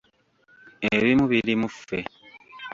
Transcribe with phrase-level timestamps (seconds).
[0.95, 1.99] Ebimu biri mu ffe.